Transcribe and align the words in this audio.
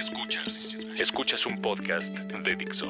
Escuchas. 0.00 0.78
Escuchas 0.96 1.44
un 1.44 1.60
podcast 1.60 2.08
de 2.08 2.56
Dixo. 2.56 2.86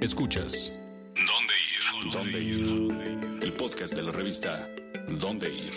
Escuchas. 0.00 0.72
¿Dónde 1.14 1.54
ir? 1.70 2.12
¿Dónde 2.12 2.40
ir? 2.40 3.40
El 3.40 3.52
podcast 3.52 3.94
de 3.94 4.02
la 4.02 4.10
revista 4.10 4.68
¿Dónde 5.06 5.48
ir? 5.48 5.72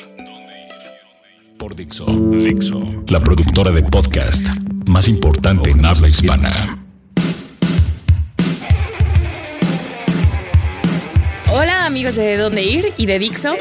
Por 1.60 1.76
Dixo. 1.76 2.06
Dixo. 2.06 3.04
La 3.06 3.20
productora 3.20 3.70
de 3.70 3.84
podcast 3.84 4.48
más 4.88 5.08
importante 5.08 5.70
en 5.70 5.86
habla 5.86 6.08
hispana. 6.08 6.80
Hola 11.52 11.86
amigos 11.86 12.16
de 12.16 12.36
Dónde 12.36 12.64
Ir 12.64 12.94
y 12.98 13.06
de 13.06 13.20
Dixo. 13.20 13.58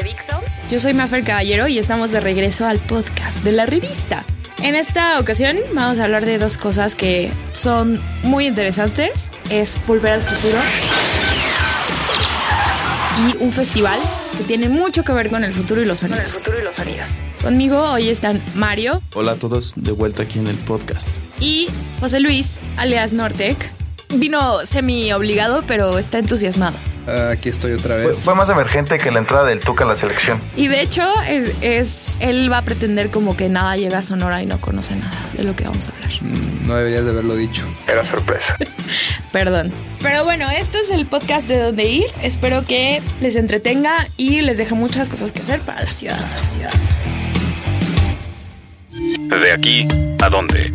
Yo 0.67 0.79
soy 0.79 0.95
Mafer 0.95 1.23
Caballero 1.23 1.67
y 1.67 1.77
estamos 1.77 2.11
de 2.11 2.21
regreso 2.21 2.65
al 2.65 2.79
podcast 2.79 3.43
de 3.43 3.51
la 3.51 3.67
revista. 3.67 4.25
En 4.63 4.75
esta 4.75 5.19
ocasión 5.19 5.57
vamos 5.73 5.99
a 5.99 6.05
hablar 6.05 6.25
de 6.25 6.37
dos 6.37 6.57
cosas 6.57 6.95
que 6.95 7.31
son 7.51 8.01
muy 8.23 8.47
interesantes. 8.47 9.29
Es 9.49 9.77
Volver 9.85 10.13
al 10.13 10.21
Futuro 10.21 10.57
y 13.27 13.43
un 13.43 13.51
festival 13.51 13.99
que 14.37 14.43
tiene 14.45 14.69
mucho 14.69 15.03
que 15.03 15.11
ver 15.11 15.29
con 15.29 15.43
el 15.43 15.53
futuro 15.53 15.81
y 15.81 15.85
los 15.85 15.99
sonidos. 15.99 16.43
Conmigo 17.41 17.77
hoy 17.91 18.07
están 18.09 18.41
Mario 18.55 19.01
Hola 19.13 19.33
a 19.33 19.35
todos, 19.35 19.73
de 19.75 19.91
vuelta 19.91 20.23
aquí 20.23 20.39
en 20.39 20.47
el 20.47 20.55
podcast. 20.55 21.09
y 21.39 21.67
José 21.99 22.19
Luis, 22.21 22.59
alias 22.77 23.13
Nortec. 23.13 23.57
Vino 24.15 24.65
semi 24.65 25.11
obligado, 25.11 25.63
pero 25.67 25.97
está 25.97 26.19
entusiasmado. 26.19 26.77
Aquí 27.31 27.49
estoy 27.49 27.73
otra 27.73 27.97
vez. 27.97 28.17
fue 28.19 28.33
más 28.35 28.49
emergente 28.49 28.97
que 28.97 29.11
la 29.11 29.19
entrada 29.19 29.45
del 29.45 29.59
Tuca 29.59 29.83
a 29.83 29.87
la 29.87 29.95
selección. 29.95 30.39
Y 30.55 30.67
de 30.67 30.81
hecho, 30.81 31.03
es, 31.27 31.51
es- 31.61 32.17
él 32.21 32.51
va 32.51 32.59
a 32.59 32.61
pretender 32.63 33.09
como 33.11 33.35
que 33.35 33.49
nada 33.49 33.75
llega 33.75 33.97
a 33.97 34.03
Sonora 34.03 34.41
y 34.41 34.45
no 34.45 34.59
conoce 34.61 34.95
nada 34.95 35.11
de 35.35 35.43
lo 35.43 35.55
que 35.55 35.65
vamos 35.65 35.89
a 35.89 35.91
hablar. 35.91 36.11
Mm, 36.21 36.67
No 36.67 36.75
deberías 36.75 37.03
de 37.03 37.11
haberlo 37.11 37.35
dicho. 37.35 37.61
Era 37.87 38.03
sorpresa. 38.05 38.55
Perdón. 39.33 39.71
Pero 40.01 40.23
bueno, 40.23 40.49
esto 40.49 40.77
es 40.77 40.91
el 40.91 41.05
podcast 41.05 41.47
de 41.47 41.59
dónde 41.59 41.85
ir. 41.89 42.05
Espero 42.21 42.63
que 42.63 43.01
les 43.21 43.35
entretenga 43.35 44.07
y 44.17 44.41
les 44.41 44.57
deje 44.57 44.73
muchas 44.75 45.09
cosas 45.09 45.31
que 45.31 45.41
hacer 45.41 45.59
para 45.61 45.83
la 45.83 45.91
ciudad. 45.91 46.19
La 46.41 46.47
ciudad. 46.47 46.71
De 49.41 49.51
aquí 49.51 49.87
a 50.21 50.29
dónde. 50.29 50.73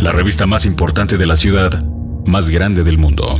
La 0.00 0.12
revista 0.12 0.46
más 0.46 0.64
importante 0.66 1.16
de 1.16 1.26
la 1.26 1.36
ciudad, 1.36 1.82
más 2.26 2.50
grande 2.50 2.82
del 2.84 2.98
mundo. 2.98 3.36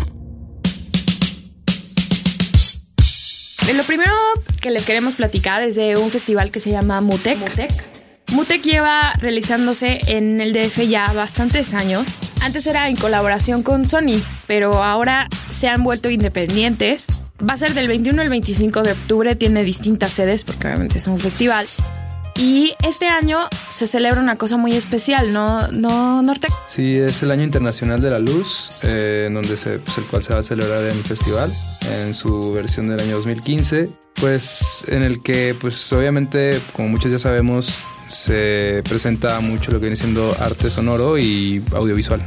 Lo 3.75 3.85
primero 3.85 4.13
que 4.61 4.71
les 4.71 4.87
queremos 4.87 5.17
platicar 5.17 5.63
es 5.63 5.75
de 5.75 5.97
un 5.97 6.11
festival 6.11 6.51
que 6.51 6.61
se 6.61 6.71
llama 6.71 7.01
Mutec. 7.01 7.39
Mutec. 8.33 8.63
lleva 8.63 9.13
realizándose 9.21 10.01
en 10.07 10.41
el 10.41 10.53
DF 10.53 10.89
ya 10.89 11.13
bastantes 11.13 11.75
años. 11.75 12.17
Antes 12.43 12.67
era 12.67 12.89
en 12.89 12.97
colaboración 12.97 13.63
con 13.63 13.85
Sony, 13.85 14.23
pero 14.47 14.83
ahora 14.83 15.29
se 15.51 15.69
han 15.69 15.85
vuelto 15.85 16.11
independientes. 16.11 17.07
Va 17.47 17.55
a 17.55 17.57
ser 17.57 17.75
del 17.75 17.89
21 17.89 18.23
al 18.23 18.29
25 18.29 18.83
de 18.83 18.93
octubre, 18.93 19.37
tiene 19.37 19.63
distintas 19.63 20.13
sedes 20.13 20.45
porque 20.45 20.69
obviamente 20.69 20.99
es 20.99 21.07
un 21.07 21.19
festival. 21.19 21.67
Y 22.39 22.75
este 22.85 23.09
año 23.09 23.39
se 23.71 23.87
celebra 23.87 24.21
una 24.21 24.37
cosa 24.37 24.57
muy 24.57 24.73
especial, 24.73 25.33
¿no, 25.33 25.69
no 25.69 26.23
Nortec? 26.23 26.51
Sí, 26.67 26.97
es 26.97 27.23
el 27.23 27.31
Año 27.31 27.45
Internacional 27.45 28.01
de 28.01 28.11
la 28.11 28.19
Luz, 28.19 28.69
eh, 28.83 29.25
en 29.27 29.35
donde 29.35 29.57
se, 29.57 29.79
pues, 29.79 29.99
el 29.99 30.05
cual 30.05 30.23
se 30.23 30.35
va 30.35 30.41
a 30.41 30.43
celebrar 30.43 30.85
el 30.85 30.93
festival, 30.93 31.51
en 31.91 32.15
su 32.15 32.53
versión 32.53 32.89
del 32.89 33.01
año 33.01 33.17
2015, 33.17 33.89
pues 34.21 34.85
en 34.89 35.03
el 35.03 35.23
que, 35.23 35.55
pues 35.59 35.93
obviamente, 35.93 36.59
como 36.73 36.89
muchos 36.89 37.11
ya 37.11 37.19
sabemos, 37.19 37.87
se 38.07 38.83
presenta 38.89 39.41
mucho 39.41 39.71
lo 39.73 39.79
que 39.79 39.85
viene 39.87 39.97
siendo 39.97 40.31
arte 40.41 40.69
sonoro 40.69 41.19
y 41.19 41.63
audiovisual. 41.73 42.21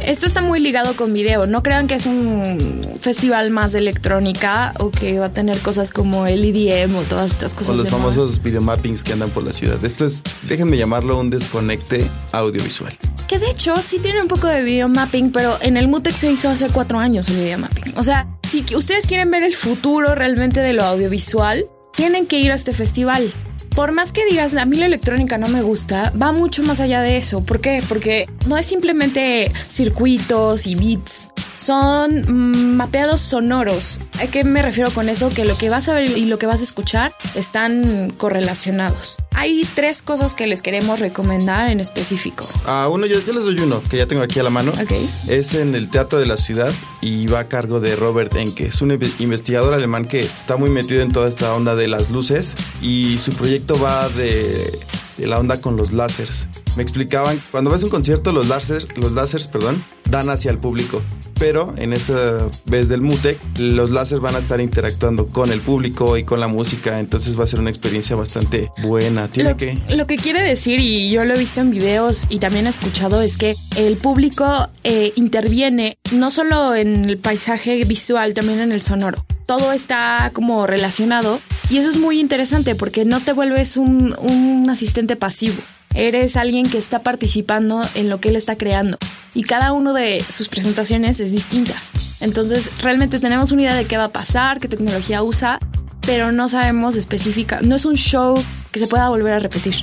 Esto 0.00 0.26
está 0.26 0.42
muy 0.42 0.60
ligado 0.60 0.94
con 0.96 1.12
video. 1.12 1.46
No 1.46 1.62
crean 1.62 1.86
que 1.86 1.94
es 1.94 2.06
un 2.06 2.80
festival 3.00 3.50
más 3.50 3.72
de 3.72 3.78
electrónica 3.78 4.74
o 4.78 4.90
que 4.90 5.18
va 5.18 5.26
a 5.26 5.32
tener 5.32 5.58
cosas 5.60 5.90
como 5.90 6.26
el 6.26 6.44
EDM 6.44 6.96
o 6.96 7.02
todas 7.02 7.30
estas 7.30 7.54
cosas. 7.54 7.68
Con 7.68 7.78
los 7.78 7.88
famosos 7.88 8.42
videomappings 8.42 9.04
que 9.04 9.12
andan 9.12 9.30
por 9.30 9.42
la 9.44 9.52
ciudad. 9.52 9.82
Esto 9.84 10.04
es, 10.04 10.22
déjenme 10.42 10.76
llamarlo 10.76 11.18
un 11.18 11.30
desconecte 11.30 12.08
audiovisual. 12.32 12.92
Que 13.28 13.38
de 13.38 13.50
hecho 13.50 13.76
sí 13.76 13.98
tiene 13.98 14.20
un 14.20 14.28
poco 14.28 14.46
de 14.46 14.62
video 14.62 14.88
mapping, 14.88 15.32
pero 15.32 15.56
en 15.62 15.76
el 15.76 15.88
Mutex 15.88 16.16
se 16.16 16.30
hizo 16.30 16.48
hace 16.50 16.68
cuatro 16.68 16.98
años 16.98 17.28
el 17.28 17.36
video 17.36 17.58
mapping. 17.58 17.94
O 17.96 18.02
sea, 18.02 18.28
si 18.42 18.64
ustedes 18.76 19.06
quieren 19.06 19.30
ver 19.30 19.42
el 19.42 19.54
futuro 19.54 20.14
realmente 20.14 20.60
de 20.60 20.74
lo 20.74 20.84
audiovisual, 20.84 21.64
tienen 21.96 22.26
que 22.26 22.38
ir 22.38 22.52
a 22.52 22.54
este 22.54 22.72
festival. 22.72 23.32
Por 23.74 23.90
más 23.90 24.12
que 24.12 24.24
digas, 24.24 24.54
a 24.54 24.64
mí 24.66 24.76
la 24.76 24.86
electrónica 24.86 25.36
no 25.36 25.48
me 25.48 25.60
gusta, 25.60 26.12
va 26.20 26.30
mucho 26.30 26.62
más 26.62 26.78
allá 26.78 27.00
de 27.00 27.16
eso. 27.16 27.40
¿Por 27.40 27.60
qué? 27.60 27.82
Porque 27.88 28.28
no 28.46 28.56
es 28.56 28.66
simplemente 28.66 29.50
circuitos 29.68 30.68
y 30.68 30.76
beats. 30.76 31.28
Son 31.56 32.22
mm, 32.22 32.76
mapeados 32.76 33.20
sonoros. 33.20 34.00
¿A 34.22 34.26
qué 34.26 34.44
me 34.44 34.62
refiero 34.62 34.90
con 34.90 35.08
eso? 35.08 35.28
Que 35.30 35.44
lo 35.44 35.56
que 35.56 35.68
vas 35.70 35.88
a 35.88 35.94
ver 35.94 36.16
y 36.16 36.26
lo 36.26 36.38
que 36.38 36.46
vas 36.46 36.60
a 36.60 36.64
escuchar 36.64 37.14
están 37.34 38.10
correlacionados. 38.16 39.16
Hay 39.36 39.66
tres 39.74 40.02
cosas 40.02 40.34
que 40.34 40.46
les 40.46 40.62
queremos 40.62 41.00
recomendar 41.00 41.68
en 41.70 41.80
específico. 41.80 42.46
Ah, 42.66 42.88
uno, 42.90 43.06
yo, 43.06 43.18
yo 43.20 43.32
les 43.32 43.44
doy 43.44 43.58
uno 43.60 43.82
que 43.90 43.96
ya 43.96 44.06
tengo 44.06 44.22
aquí 44.22 44.38
a 44.38 44.42
la 44.42 44.50
mano. 44.50 44.70
Ok. 44.72 44.92
Es 45.28 45.54
en 45.54 45.74
el 45.74 45.90
Teatro 45.90 46.18
de 46.20 46.26
la 46.26 46.36
Ciudad 46.36 46.72
y 47.00 47.26
va 47.26 47.40
a 47.40 47.48
cargo 47.48 47.80
de 47.80 47.96
Robert 47.96 48.34
Enke. 48.36 48.66
Es 48.66 48.80
un 48.82 48.90
inve- 48.90 49.12
investigador 49.18 49.74
alemán 49.74 50.04
que 50.04 50.20
está 50.20 50.56
muy 50.56 50.70
metido 50.70 51.02
en 51.02 51.12
toda 51.12 51.28
esta 51.28 51.54
onda 51.54 51.74
de 51.74 51.88
las 51.88 52.10
luces 52.10 52.54
y 52.80 53.18
su 53.18 53.32
proyecto 53.32 53.78
va 53.80 54.08
de, 54.10 54.80
de 55.18 55.26
la 55.26 55.38
onda 55.38 55.60
con 55.60 55.76
los 55.76 55.92
láseres. 55.92 56.48
Me 56.76 56.82
explicaban, 56.82 57.40
cuando 57.50 57.70
ves 57.70 57.82
un 57.84 57.90
concierto, 57.90 58.32
los 58.32 58.48
láseres, 58.48 58.86
los 58.96 59.12
láseres, 59.12 59.46
perdón, 59.46 59.84
dan 60.14 60.30
hacia 60.30 60.52
el 60.52 60.58
público. 60.58 61.02
Pero 61.40 61.74
en 61.76 61.92
esta 61.92 62.46
vez 62.66 62.88
del 62.88 63.00
MUTEC, 63.00 63.38
los 63.58 63.90
láseres 63.90 64.22
van 64.22 64.36
a 64.36 64.38
estar 64.38 64.60
interactuando 64.60 65.26
con 65.26 65.50
el 65.50 65.60
público 65.60 66.16
y 66.16 66.22
con 66.22 66.38
la 66.38 66.46
música. 66.46 67.00
Entonces 67.00 67.38
va 67.38 67.42
a 67.42 67.46
ser 67.48 67.58
una 67.58 67.70
experiencia 67.70 68.14
bastante 68.14 68.70
buena. 68.84 69.26
Tiene 69.26 69.50
Lo, 69.50 69.56
que... 69.56 69.78
lo 69.90 70.06
que 70.06 70.16
quiere 70.16 70.40
decir, 70.42 70.78
y 70.78 71.10
yo 71.10 71.24
lo 71.24 71.34
he 71.34 71.38
visto 71.38 71.60
en 71.60 71.72
videos 71.72 72.26
y 72.28 72.38
también 72.38 72.66
he 72.66 72.68
escuchado, 72.68 73.20
es 73.20 73.36
que 73.36 73.56
el 73.76 73.96
público 73.96 74.68
eh, 74.84 75.12
interviene 75.16 75.98
no 76.12 76.30
solo 76.30 76.76
en 76.76 77.04
el 77.06 77.18
paisaje 77.18 77.84
visual, 77.84 78.32
también 78.32 78.60
en 78.60 78.70
el 78.70 78.80
sonoro. 78.80 79.26
Todo 79.46 79.72
está 79.72 80.30
como 80.32 80.66
relacionado 80.68 81.40
y 81.68 81.78
eso 81.78 81.90
es 81.90 81.98
muy 81.98 82.20
interesante 82.20 82.76
porque 82.76 83.04
no 83.04 83.20
te 83.20 83.32
vuelves 83.32 83.76
un, 83.76 84.14
un 84.18 84.70
asistente 84.70 85.16
pasivo. 85.16 85.60
Eres 85.94 86.36
alguien 86.36 86.68
que 86.68 86.78
está 86.78 87.02
participando 87.02 87.82
en 87.94 88.08
lo 88.10 88.20
que 88.20 88.28
él 88.30 88.36
está 88.36 88.56
creando 88.56 88.98
y 89.32 89.42
cada 89.42 89.72
uno 89.72 89.92
de 89.92 90.20
sus 90.20 90.48
presentaciones 90.48 91.20
es 91.20 91.32
distinta. 91.32 91.74
Entonces 92.20 92.70
realmente 92.82 93.18
tenemos 93.20 93.52
una 93.52 93.62
idea 93.62 93.74
de 93.74 93.84
qué 93.86 93.96
va 93.96 94.04
a 94.04 94.12
pasar, 94.12 94.60
qué 94.60 94.68
tecnología 94.68 95.22
usa, 95.22 95.58
pero 96.06 96.32
no 96.32 96.48
sabemos 96.48 96.96
específica. 96.96 97.60
No 97.62 97.74
es 97.76 97.84
un 97.84 97.96
show 97.96 98.34
que 98.72 98.80
se 98.80 98.86
pueda 98.88 99.08
volver 99.08 99.32
a 99.34 99.38
repetir. 99.38 99.74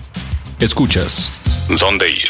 Escuchas. 0.59 1.29
¿Dónde 1.79 2.09
ir? 2.09 2.29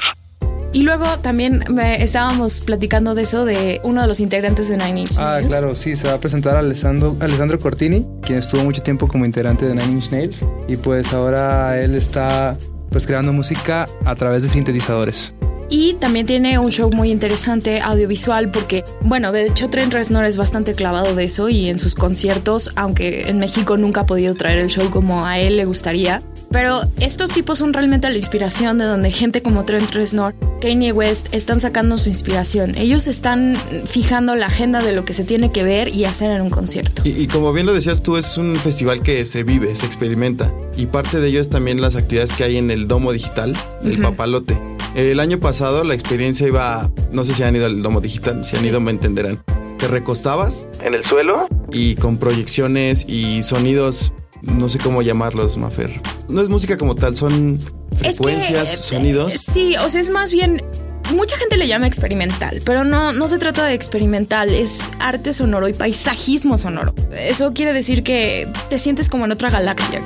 Y 0.74 0.84
luego 0.84 1.06
también 1.20 1.66
me- 1.70 2.02
estábamos 2.02 2.62
platicando 2.62 3.14
de 3.14 3.24
eso 3.24 3.44
de 3.44 3.82
uno 3.84 4.02
de 4.02 4.08
los 4.08 4.22
integrantes 4.22 4.70
de 4.70 4.78
Nine 4.78 5.02
Inch 5.02 5.12
Ah, 5.18 5.32
Nails. 5.34 5.48
claro, 5.48 5.76
sí, 5.76 5.96
se 5.98 6.08
va 6.08 6.14
a 6.14 6.20
presentar 6.20 6.56
Alessandro, 6.56 7.18
Alessandro 7.20 7.60
Cortini, 7.60 8.06
quien 8.22 8.40
estuvo 8.40 8.64
mucho 8.64 8.82
tiempo 8.82 9.08
como 9.10 9.26
integrante 9.26 9.66
de 9.66 9.76
Nine 9.76 9.92
Inch 9.94 10.12
Nails 10.12 10.46
y 10.70 10.78
pues 10.78 11.12
ahora 11.12 11.78
él 11.82 11.96
está 11.96 12.58
pues 12.92 13.08
creando 13.08 13.34
música 13.34 13.90
a 14.06 14.16
través 14.16 14.44
de 14.44 14.50
sintetizadores. 14.50 15.34
Y 15.72 15.94
también 15.94 16.26
tiene 16.26 16.60
un 16.60 16.70
show 16.70 16.92
muy 16.94 17.10
interesante 17.12 17.80
audiovisual 17.80 18.52
porque, 18.52 18.84
bueno, 19.00 19.32
de 19.32 19.48
hecho 19.48 19.70
Trent 19.70 19.94
Reznor 19.94 20.26
es 20.26 20.36
bastante 20.36 20.74
clavado 20.74 21.16
de 21.16 21.24
eso 21.24 21.48
y 21.48 21.70
en 21.70 21.80
sus 21.80 21.96
conciertos, 21.96 22.72
aunque 22.76 23.30
en 23.30 23.40
México 23.40 23.78
nunca 23.78 24.02
ha 24.02 24.06
podido 24.06 24.36
traer 24.36 24.60
el 24.60 24.68
show 24.68 24.90
como 24.90 25.26
a 25.26 25.40
él 25.40 25.56
le 25.56 25.64
gustaría. 25.64 26.22
Pero 26.52 26.82
estos 27.00 27.32
tipos 27.32 27.60
son 27.60 27.72
realmente 27.72 28.10
la 28.10 28.18
inspiración 28.18 28.78
de 28.80 28.84
donde 28.84 29.12
gente 29.12 29.42
como 29.42 29.64
Trent 29.64 29.90
Reznor, 29.92 30.36
Kanye 30.60 30.92
West 30.92 31.30
están 31.32 31.62
sacando 31.62 31.98
su 31.98 32.10
inspiración. 32.10 32.76
Ellos 32.76 33.08
están 33.08 33.56
fijando 33.86 34.36
la 34.36 34.48
agenda 34.48 34.84
de 34.84 34.92
lo 34.92 35.06
que 35.06 35.14
se 35.14 35.24
tiene 35.24 35.54
que 35.54 35.64
ver 35.64 35.96
y 35.96 36.04
hacer 36.04 36.32
en 36.32 36.42
un 36.42 36.50
concierto. 36.50 37.02
Y, 37.06 37.12
y 37.12 37.28
como 37.28 37.54
bien 37.54 37.66
lo 37.66 37.74
decías 37.74 38.04
tú, 38.04 38.18
es 38.18 38.38
un 38.38 38.58
festival 38.58 39.02
que 39.02 39.26
se 39.26 39.44
vive, 39.44 39.74
se 39.76 39.86
experimenta. 39.86 40.54
Y 40.76 40.86
parte 40.86 41.20
de 41.20 41.28
ello 41.28 41.42
es 41.42 41.50
también 41.50 41.82
las 41.82 41.96
actividades 41.96 42.34
que 42.34 42.44
hay 42.44 42.58
en 42.58 42.72
el 42.72 42.88
Domo 42.88 43.12
Digital, 43.12 43.56
el 43.84 44.02
Papalote. 44.02 44.58
El 44.96 45.20
año 45.20 45.40
pasado 45.40 45.84
la 45.84 45.94
experiencia 45.94 46.48
iba, 46.48 46.92
no 47.12 47.24
sé 47.24 47.34
si 47.34 47.44
han 47.44 47.56
ido 47.56 47.66
al 47.66 47.82
Domo 47.82 48.02
Digital, 48.02 48.44
si 48.44 48.58
han 48.58 48.66
ido 48.66 48.82
me 48.82 48.92
entenderán. 48.92 49.42
Te 49.78 49.88
recostabas 49.88 50.68
en 50.82 50.94
el 50.94 51.04
suelo 51.06 51.48
y 51.72 51.96
con 51.96 52.18
proyecciones 52.18 53.06
y 53.08 53.42
sonidos, 53.44 54.14
no 54.42 54.70
sé 54.70 54.80
cómo 54.80 55.02
llamarlos, 55.02 55.58
Mafer. 55.58 56.00
No 56.28 56.42
es 56.42 56.50
música 56.50 56.78
como 56.78 56.96
tal, 56.96 57.16
son 57.16 57.58
Es 57.92 58.00
que, 58.00 58.14
frecuencias, 58.14 58.74
eh, 58.74 58.78
sonidos. 58.78 59.34
Sí, 59.34 59.76
o 59.78 59.90
sea, 59.90 60.02
es 60.02 60.10
más 60.10 60.32
bien. 60.32 60.62
Mucha 61.16 61.38
gente 61.38 61.58
le 61.58 61.68
llama 61.68 61.88
experimental, 61.88 62.62
pero 62.64 62.84
no, 62.86 63.12
no 63.12 63.28
se 63.28 63.38
trata 63.38 63.66
de 63.66 63.74
experimental, 63.74 64.50
es 64.50 64.90
arte 65.00 65.34
sonoro 65.34 65.68
y 65.68 65.74
paisajismo 65.74 66.58
sonoro. 66.58 66.94
Eso 67.12 67.54
quiere 67.54 67.74
decir 67.74 68.04
que 68.04 68.48
te 68.70 68.78
sientes 68.78 69.10
como 69.10 69.26
en 69.26 69.32
otra 69.32 69.50
galaxia. 69.50 70.02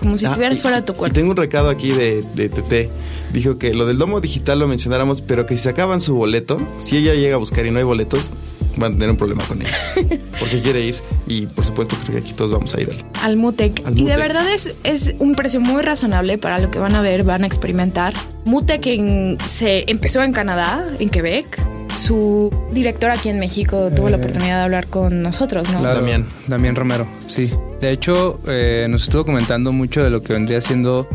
Como 0.00 0.16
si 0.16 0.24
Ah, 0.26 0.28
estuvieras 0.28 0.58
y- 0.58 0.62
fuera 0.62 0.76
de 0.78 0.82
tu 0.84 0.92
y 0.92 0.96
cuerpo. 0.96 1.14
tengo 1.14 1.30
un 1.32 1.36
recado 1.36 1.68
aquí 1.68 1.90
de, 1.92 2.22
de 2.34 2.48
TT. 2.48 2.90
Dijo 3.32 3.58
que 3.58 3.74
lo 3.74 3.84
del 3.84 3.98
domo 3.98 4.20
digital 4.22 4.58
lo 4.58 4.66
mencionáramos, 4.68 5.20
pero 5.20 5.44
que 5.44 5.56
si 5.56 5.64
sacaban 5.64 6.00
su 6.00 6.14
boleto, 6.14 6.66
si 6.78 6.96
ella 6.96 7.14
llega 7.14 7.34
a 7.34 7.38
buscar 7.38 7.66
y 7.66 7.70
no 7.70 7.78
hay 7.78 7.84
boletos, 7.84 8.32
van 8.76 8.92
a 8.92 8.94
tener 8.94 9.10
un 9.10 9.16
problema 9.18 9.44
con 9.44 9.60
ella. 9.60 9.76
Porque 10.40 10.62
quiere 10.62 10.80
ir 10.82 10.94
y 11.26 11.46
por 11.46 11.64
supuesto 11.64 11.94
creo 12.04 12.16
que 12.16 12.22
aquí 12.22 12.32
todos 12.32 12.52
vamos 12.52 12.74
a 12.74 12.80
ir 12.80 12.88
al... 12.90 13.04
al 13.22 13.36
Mutec. 13.36 13.82
Al 13.84 13.92
y 13.92 13.96
de 13.96 14.02
Mutec. 14.04 14.18
verdad 14.18 14.48
es, 14.50 14.74
es 14.84 15.14
un 15.18 15.34
precio 15.34 15.60
muy 15.60 15.82
razonable 15.82 16.38
para 16.38 16.58
lo 16.58 16.70
que 16.70 16.78
van 16.78 16.94
a 16.94 17.02
ver, 17.02 17.22
van 17.24 17.42
a 17.44 17.46
experimentar. 17.46 18.14
Mutec 18.46 18.86
en- 18.86 19.36
se 19.46 19.84
empezó 19.88 20.22
en 20.22 20.32
Canadá, 20.32 20.86
en 20.98 21.10
Quebec. 21.10 21.60
Su 21.98 22.50
director 22.70 23.10
aquí 23.10 23.28
en 23.28 23.40
México 23.40 23.90
tuvo 23.94 24.08
la 24.08 24.16
Eh, 24.16 24.20
oportunidad 24.20 24.58
de 24.58 24.62
hablar 24.62 24.86
con 24.86 25.20
nosotros, 25.20 25.68
¿no? 25.72 25.80
Claro, 25.80 25.96
Damián. 25.96 26.26
Damián 26.46 26.76
Romero, 26.76 27.08
sí. 27.26 27.50
De 27.80 27.90
hecho, 27.90 28.40
eh, 28.46 28.86
nos 28.88 29.02
estuvo 29.02 29.24
comentando 29.24 29.72
mucho 29.72 30.04
de 30.04 30.10
lo 30.10 30.22
que 30.22 30.32
vendría 30.32 30.60
siendo. 30.60 31.08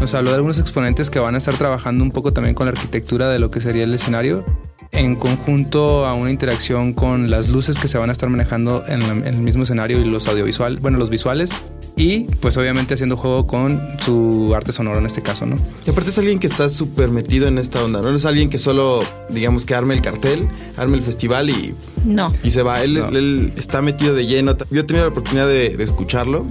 Nos 0.00 0.12
habló 0.14 0.30
de 0.30 0.36
algunos 0.36 0.58
exponentes 0.58 1.08
que 1.08 1.20
van 1.20 1.36
a 1.36 1.38
estar 1.38 1.54
trabajando 1.54 2.02
un 2.02 2.10
poco 2.10 2.32
también 2.32 2.54
con 2.56 2.66
la 2.66 2.72
arquitectura 2.72 3.28
de 3.30 3.38
lo 3.38 3.50
que 3.52 3.60
sería 3.60 3.84
el 3.84 3.94
escenario, 3.94 4.44
en 4.90 5.14
conjunto 5.14 6.04
a 6.04 6.14
una 6.14 6.30
interacción 6.32 6.92
con 6.94 7.30
las 7.30 7.48
luces 7.48 7.78
que 7.78 7.86
se 7.86 7.96
van 7.96 8.08
a 8.08 8.12
estar 8.12 8.28
manejando 8.28 8.84
en, 8.88 9.00
la- 9.00 9.08
en 9.28 9.34
el 9.34 9.36
mismo 9.40 9.62
escenario 9.62 10.00
y 10.00 10.04
los 10.04 10.26
audiovisuales, 10.26 10.80
bueno, 10.80 10.98
los 10.98 11.10
visuales, 11.10 11.52
y 11.96 12.20
pues 12.40 12.56
obviamente 12.56 12.94
haciendo 12.94 13.16
juego 13.16 13.46
con 13.46 13.80
su 14.00 14.52
arte 14.54 14.72
sonoro 14.72 14.98
en 14.98 15.06
este 15.06 15.22
caso, 15.22 15.46
¿no? 15.46 15.56
Y 15.86 15.90
aparte 15.90 16.10
es 16.10 16.18
alguien 16.18 16.38
que 16.38 16.46
está 16.46 16.68
súper 16.68 17.10
metido 17.10 17.46
en 17.46 17.58
esta 17.58 17.82
onda, 17.84 18.02
¿no? 18.02 18.10
Es 18.14 18.24
alguien 18.26 18.50
que 18.50 18.58
solo, 18.58 19.02
digamos, 19.30 19.64
que 19.66 19.74
arme 19.74 19.94
el 19.94 20.02
cartel, 20.02 20.48
arme 20.76 20.96
el 20.96 21.02
festival 21.02 21.50
y, 21.50 21.74
No. 22.04 22.32
y 22.42 22.50
se 22.50 22.62
va. 22.62 22.82
Él, 22.82 22.94
No. 22.94 23.08
él 23.08 23.52
está 23.56 23.80
metido 23.82 24.14
de 24.14 24.26
lleno. 24.26 24.56
Yo 24.70 24.80
he 24.80 24.84
tenido 24.84 25.04
la 25.06 25.10
oportunidad 25.12 25.46
de, 25.46 25.76
de 25.76 25.84
escucharlo, 25.84 26.46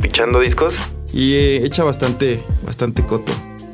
pichando 0.00 0.40
discos, 0.40 0.74
y 1.12 1.34
eh, 1.34 1.64
echa 1.66 1.84
bastante, 1.84 2.42
bastante 2.64 3.02
coto. 3.02 3.32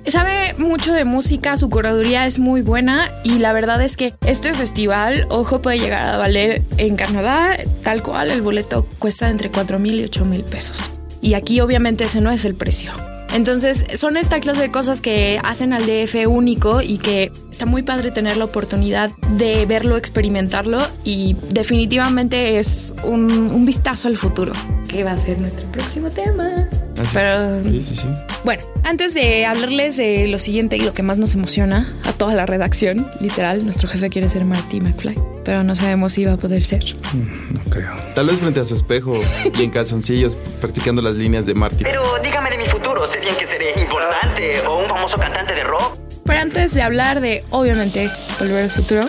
Sabe 0.09 0.55
mucho 0.59 0.93
de 0.93 1.05
música, 1.05 1.57
su 1.57 1.71
curaduría 1.71 2.27
es 2.27 2.41
muy 2.41 2.61
buena 2.61 3.13
y 3.23 3.39
la 3.39 3.53
verdad 3.53 3.81
es 3.83 3.97
que 3.97 4.15
este 4.27 4.53
festival, 4.53 5.27
ojo, 5.31 5.63
puede 5.63 5.79
llegar 5.79 6.03
a 6.03 6.19
valer 6.19 6.63
en 6.79 6.97
Canadá, 6.97 7.57
tal 7.85 8.03
cual, 8.03 8.33
el 8.33 8.43
boleto 8.43 8.85
cuesta 8.99 9.31
entre 9.31 9.51
4 9.51 9.79
mil 9.79 10.01
y 10.01 10.03
8 10.05 10.25
mil 10.25 10.43
pesos. 10.43 10.91
Y 11.23 11.33
aquí 11.35 11.61
obviamente 11.63 12.05
ese 12.05 12.21
no 12.21 12.31
es 12.31 12.45
el 12.45 12.55
precio. 12.55 12.91
Entonces 13.33 13.87
son 13.95 14.19
esta 14.19 14.41
clase 14.41 14.61
de 14.61 14.71
cosas 14.71 15.01
que 15.01 15.41
hacen 15.43 15.73
al 15.73 15.87
DF 15.87 16.27
único 16.29 16.83
y 16.83 16.99
que 16.99 17.33
está 17.51 17.65
muy 17.65 17.83
padre 17.83 18.11
tener 18.11 18.37
la 18.37 18.45
oportunidad 18.45 19.11
de 19.39 19.65
verlo, 19.65 19.97
experimentarlo 19.97 20.79
y 21.03 21.35
definitivamente 21.49 22.59
es 22.59 22.93
un, 23.05 23.31
un 23.33 23.65
vistazo 23.65 24.09
al 24.09 24.19
futuro, 24.19 24.53
que 24.87 25.03
va 25.03 25.13
a 25.13 25.19
ser 25.19 25.39
nuestro 25.39 25.67
próximo 25.73 26.11
tema. 26.11 26.69
Así 26.99 27.05
es. 27.05 27.09
Pero 27.15 27.63
Sí, 27.65 27.83
sí, 27.83 27.97
sí. 27.97 28.07
bueno, 28.45 28.63
antes 28.85 29.15
de 29.15 29.47
hablarles 29.47 29.97
de 29.97 30.27
lo 30.29 30.39
siguiente 30.39 30.77
y 30.77 30.81
lo 30.81 30.93
que 30.93 31.03
más 31.03 31.17
nos 31.17 31.35
emociona 31.35 31.91
a 32.05 32.13
toda 32.13 32.35
la 32.35 32.45
redacción, 32.45 33.09
literal, 33.21 33.65
nuestro 33.65 33.89
jefe 33.89 34.11
quiere 34.11 34.29
ser 34.29 34.45
Marty 34.45 34.83
McFly, 34.83 35.19
pero 35.45 35.63
no 35.65 35.75
sabemos 35.75 36.13
si 36.13 36.25
va 36.25 36.35
a 36.35 36.37
poder 36.37 36.65
ser. 36.65 36.85
No 37.15 37.61
creo. 37.71 37.93
Tal 38.15 38.27
vez 38.27 38.39
frente 38.39 38.61
a 38.61 38.65
su 38.65 38.75
espejo 38.75 39.21
y 39.59 39.63
en 39.63 39.71
calzoncillos 39.71 40.37
practicando 40.61 41.03
las 41.03 41.15
líneas 41.15 41.47
de 41.47 41.55
Marty. 41.55 41.85
Pero 41.85 42.03
dígame 42.23 42.51
de 42.51 42.59
mi 42.59 42.69
futuro, 42.69 43.07
sé 43.09 43.21
bien 43.21 43.35
que 43.37 43.47
seré 43.47 43.81
importante 43.81 44.61
o 44.67 44.79
un 44.79 44.87
famoso 44.87 45.17
cantante 45.17 45.55
de 45.55 45.65
rock. 45.65 45.99
Pero 46.25 46.39
antes 46.39 46.75
de 46.75 46.83
hablar 46.83 47.21
de, 47.21 47.45
obviamente, 47.51 48.11
volver 48.39 48.65
al 48.65 48.71
futuro, 48.71 49.03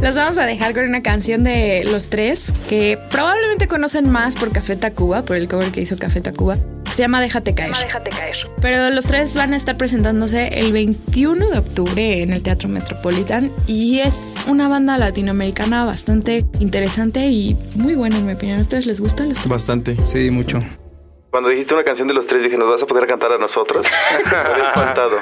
los 0.00 0.16
vamos 0.16 0.36
a 0.36 0.44
dejar 0.44 0.74
con 0.74 0.84
una 0.84 1.02
canción 1.02 1.44
de 1.44 1.84
los 1.90 2.10
tres 2.10 2.52
que 2.68 2.98
probablemente 3.10 3.68
conocen 3.68 4.10
más 4.10 4.36
por 4.36 4.52
Café 4.52 4.76
Tacuba, 4.76 5.22
por 5.22 5.36
el 5.36 5.48
cover 5.48 5.70
que 5.70 5.80
hizo 5.80 5.96
Café 5.96 6.20
Tacuba. 6.20 6.58
Se 6.94 7.02
llama 7.02 7.20
Déjate 7.20 7.56
caer. 7.56 7.72
Déjate 7.76 8.10
caer. 8.10 8.36
Pero 8.60 8.88
los 8.90 9.06
tres 9.06 9.34
van 9.34 9.52
a 9.52 9.56
estar 9.56 9.76
presentándose 9.76 10.60
el 10.60 10.72
21 10.72 11.50
de 11.50 11.58
octubre 11.58 12.22
en 12.22 12.32
el 12.32 12.44
Teatro 12.44 12.68
Metropolitan 12.68 13.50
y 13.66 13.98
es 13.98 14.36
una 14.46 14.68
banda 14.68 14.96
latinoamericana 14.96 15.84
bastante 15.84 16.44
interesante 16.60 17.26
y 17.26 17.56
muy 17.74 17.96
buena 17.96 18.18
en 18.18 18.26
mi 18.26 18.34
opinión. 18.34 18.58
¿A 18.58 18.60
ustedes 18.60 18.86
les 18.86 19.00
gusta? 19.00 19.24
¿Les 19.24 19.44
Bastante. 19.48 19.96
Sí, 20.04 20.30
mucho. 20.30 20.60
Cuando 21.30 21.48
dijiste 21.48 21.74
una 21.74 21.82
canción 21.82 22.06
de 22.06 22.14
los 22.14 22.28
tres, 22.28 22.44
dije, 22.44 22.56
¿nos 22.56 22.68
vas 22.68 22.82
a 22.84 22.86
poder 22.86 23.08
cantar 23.08 23.32
a 23.32 23.38
nosotros? 23.38 23.84
Me 24.30 24.36
había 24.36 24.64
espantado. 24.68 25.16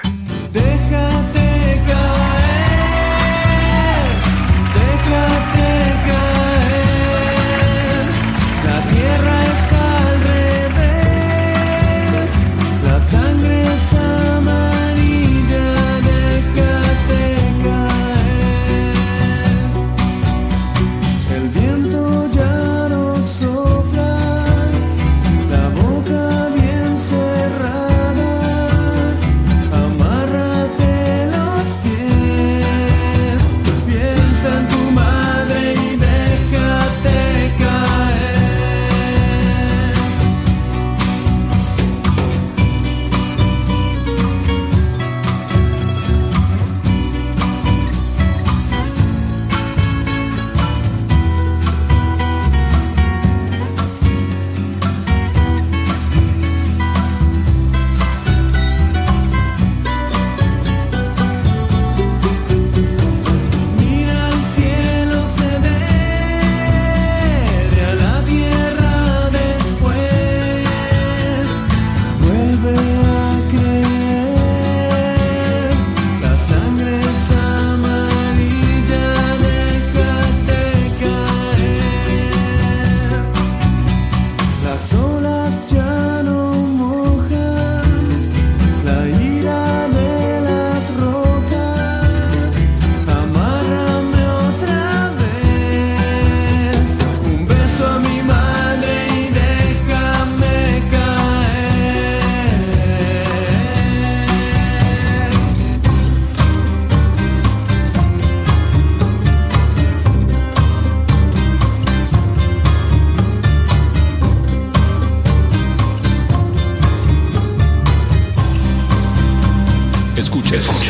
Escuchas. 120.23 120.85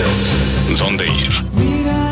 ¿Dónde 0.79 1.07
ir? 1.07 2.12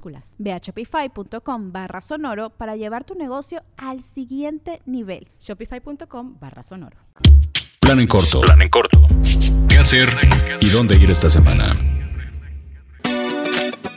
Ve 0.37 0.51
a 0.53 0.57
shopify.com 0.57 1.71
barra 1.71 2.01
sonoro 2.01 2.49
para 2.49 2.75
llevar 2.75 3.03
tu 3.03 3.15
negocio 3.15 3.63
al 3.77 4.01
siguiente 4.01 4.81
nivel. 4.85 5.27
Shopify.com 5.39 6.37
barra 6.39 6.63
sonoro. 6.63 6.97
Plan 7.79 7.99
en 7.99 8.07
corto. 8.07 8.41
Plan 8.41 8.61
en 8.61 8.69
corto. 8.69 8.99
¿Qué 9.67 9.77
hacer 9.77 10.07
y 10.59 10.69
dónde 10.69 10.97
ir 10.97 11.11
esta 11.11 11.29
semana? 11.29 11.75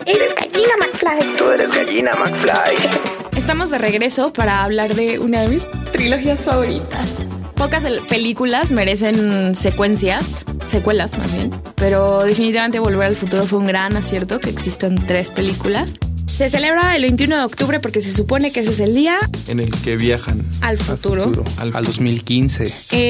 Eres 0.06 0.34
gallina 0.34 0.75
McFly. 0.80 1.37
Tú 1.38 1.50
eres 1.50 1.70
gallina 1.75 2.12
McFly. 2.14 3.37
Estamos 3.37 3.70
de 3.70 3.78
regreso 3.78 4.32
para 4.32 4.62
hablar 4.64 4.94
de 4.94 5.18
una 5.18 5.42
de 5.42 5.49
mis 5.49 5.68
trilogías 5.92 6.40
favoritas. 6.40 7.18
Pocas 7.56 7.84
el- 7.84 8.00
películas 8.02 8.73
merecen 8.73 9.54
secuencias, 9.54 10.44
secuelas 10.75 11.16
más 11.16 11.33
bien, 11.33 11.50
pero 11.76 12.25
definitivamente 12.25 12.78
Volver 12.81 13.07
al 13.07 13.16
Futuro 13.16 13.45
fue 13.45 13.61
un 13.61 13.66
gran 13.66 13.97
acierto 13.97 14.40
que 14.40 14.50
existan 14.50 15.04
tres 15.07 15.31
películas. 15.31 15.95
Se 16.26 16.49
celebra 16.49 16.97
el 16.97 17.02
21 17.02 17.37
de 17.37 17.45
octubre 17.45 17.78
porque 17.81 18.00
se 18.00 18.12
supone 18.12 18.50
que 18.50 18.61
ese 18.61 18.71
es 18.71 18.81
el 18.81 18.95
día 18.95 19.16
En 19.47 19.61
el 19.61 19.71
que 19.71 19.97
viajan. 19.97 20.43
al 20.62 20.78
futuro, 20.78 21.25
Futuro, 21.25 21.45
Al 21.59 21.76
al 21.76 21.85
2015. 21.85 22.64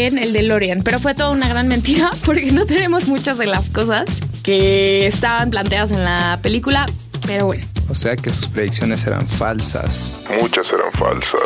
en 0.09 0.19
el 0.19 0.33
DeLorean, 0.35 0.83
pero 0.83 0.99
fue 1.01 1.15
toda 1.15 1.31
una 1.31 1.49
gran 1.49 1.69
mentira 1.69 2.11
porque 2.25 2.53
no 2.53 2.67
tenemos 2.67 3.09
muchas 3.09 3.39
de 3.39 3.47
las 3.47 3.71
cosas 3.71 4.21
que 4.43 5.07
estaban 5.07 5.49
planteadas 5.51 5.91
en 5.93 6.05
la 6.05 6.39
película, 6.43 6.85
pero 7.27 7.47
bueno. 7.47 7.65
O 7.89 7.95
sea 7.95 8.17
que 8.17 8.31
sus 8.31 8.49
predicciones 8.49 9.07
eran 9.07 9.27
falsas. 9.27 10.11
Muchas 10.41 10.69
eran 10.71 10.91
falsas. 10.93 11.41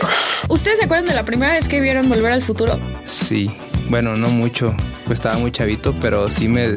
¿Ustedes 0.48 0.78
se 0.78 0.84
acuerdan 0.86 1.06
de 1.06 1.14
la 1.14 1.24
primera 1.24 1.52
vez 1.54 1.68
que 1.68 1.80
vieron 1.80 2.08
Volver 2.08 2.32
al 2.32 2.42
Futuro? 2.42 2.80
Sí. 3.04 3.50
Bueno, 3.90 4.16
no 4.16 4.28
mucho, 4.28 4.74
pues 5.08 5.18
estaba 5.18 5.36
muy 5.38 5.50
chavito, 5.50 5.94
pero 6.00 6.30
sí 6.30 6.48
me 6.48 6.76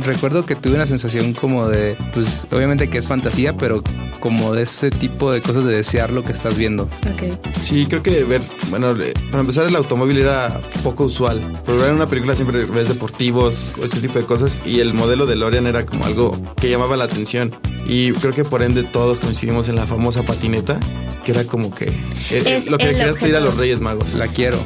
recuerdo 0.00 0.44
que 0.44 0.56
tuve 0.56 0.74
una 0.74 0.86
sensación 0.86 1.32
como 1.32 1.68
de, 1.68 1.96
pues 2.12 2.46
obviamente 2.50 2.90
que 2.90 2.98
es 2.98 3.06
fantasía, 3.06 3.56
pero 3.56 3.82
como 4.20 4.52
de 4.52 4.62
ese 4.62 4.90
tipo 4.90 5.30
de 5.30 5.40
cosas 5.40 5.64
de 5.64 5.76
desear 5.76 6.12
lo 6.12 6.24
que 6.24 6.32
estás 6.32 6.58
viendo. 6.58 6.82
Ok. 6.82 7.38
Sí, 7.62 7.86
creo 7.86 8.02
que 8.02 8.24
ver, 8.24 8.42
bueno, 8.68 8.94
para 9.30 9.40
empezar 9.40 9.66
el 9.66 9.76
automóvil 9.76 10.18
era 10.18 10.60
poco 10.82 11.04
usual. 11.04 11.40
Por 11.64 11.78
ver 11.78 11.90
en 11.90 11.94
una 11.94 12.08
película 12.08 12.34
siempre 12.34 12.64
ves 12.64 12.88
deportivos, 12.88 13.72
o 13.80 13.84
este 13.84 14.00
tipo 14.00 14.18
de 14.18 14.24
cosas, 14.24 14.58
y 14.64 14.80
el 14.80 14.92
modelo 14.92 15.26
de 15.26 15.36
Lorian 15.36 15.66
era 15.66 15.86
como 15.86 16.04
algo 16.04 16.36
que 16.56 16.68
llamaba 16.68 16.96
la 16.96 17.04
atención. 17.04 17.54
Y 17.88 18.12
creo 18.12 18.34
que 18.34 18.44
por 18.44 18.62
ende 18.62 18.82
todos 18.84 19.18
coincidimos 19.18 19.68
en 19.70 19.76
la 19.76 19.86
famosa 19.86 20.22
patineta, 20.22 20.78
que 21.24 21.32
era 21.32 21.44
como 21.44 21.74
que 21.74 21.86
eh, 21.86 22.42
Es 22.44 22.68
lo 22.70 22.76
que 22.76 22.84
le 22.86 22.94
querías 22.94 23.16
pedir 23.16 23.34
a 23.34 23.40
los 23.40 23.56
Reyes 23.56 23.80
Magos. 23.80 24.14
La 24.14 24.28
quiero. 24.28 24.58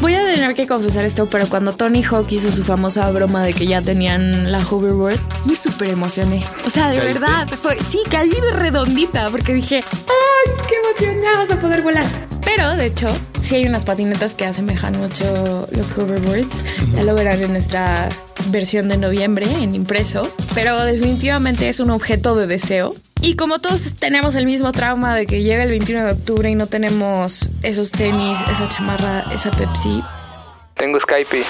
Voy 0.00 0.14
a 0.14 0.24
tener 0.24 0.54
que 0.54 0.66
confesar 0.66 1.04
esto, 1.04 1.28
pero 1.28 1.46
cuando 1.48 1.74
Tony 1.74 2.02
Hawk 2.02 2.26
hizo 2.30 2.50
su 2.50 2.64
famosa 2.64 3.08
broma 3.10 3.42
de 3.42 3.52
que 3.52 3.66
ya 3.66 3.82
tenían 3.82 4.50
la 4.50 4.58
hoverboard, 4.58 5.20
me 5.44 5.54
súper 5.54 5.90
emocioné. 5.90 6.42
O 6.66 6.70
sea, 6.70 6.88
de 6.90 6.96
¿Caíste? 6.98 7.20
verdad, 7.20 7.48
fue, 7.62 7.76
sí, 7.86 8.00
caí 8.10 8.30
de 8.30 8.50
redondita 8.54 9.28
porque 9.30 9.52
dije, 9.54 9.76
¡ay, 9.84 10.52
qué 10.66 10.74
emoción! 11.06 11.22
Ya 11.22 11.38
vas 11.38 11.50
a 11.50 11.60
poder 11.60 11.82
volar. 11.82 12.06
Pero, 12.44 12.76
de 12.76 12.86
hecho, 12.86 13.08
sí 13.42 13.56
hay 13.56 13.66
unas 13.66 13.84
patinetas 13.84 14.34
que 14.34 14.46
asemejan 14.46 14.96
mucho 14.98 15.68
los 15.70 15.92
hoverboards. 15.96 16.62
Ya 16.94 17.02
lo 17.02 17.14
verán 17.14 17.40
en 17.42 17.52
nuestra 17.52 18.08
versión 18.46 18.88
de 18.88 18.96
noviembre 18.96 19.46
en 19.60 19.74
impreso. 19.74 20.22
Pero 20.54 20.82
definitivamente 20.84 21.68
es 21.68 21.80
un 21.80 21.90
objeto 21.90 22.34
de 22.36 22.46
deseo. 22.46 22.94
Y 23.20 23.36
como 23.36 23.58
todos 23.58 23.94
tenemos 23.94 24.34
el 24.34 24.44
mismo 24.44 24.72
trauma 24.72 25.14
de 25.14 25.26
que 25.26 25.42
llega 25.42 25.62
el 25.62 25.70
21 25.70 26.04
de 26.06 26.12
octubre 26.12 26.50
y 26.50 26.54
no 26.54 26.66
tenemos 26.66 27.50
esos 27.62 27.90
tenis, 27.90 28.38
esa 28.52 28.68
chamarra, 28.68 29.24
esa 29.32 29.50
Pepsi, 29.50 30.02
Tengo 30.76 31.00
Skype. 31.00 31.42